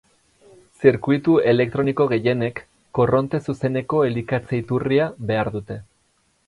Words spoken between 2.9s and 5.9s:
korronte zuzeneko elikatze-iturria behar dute.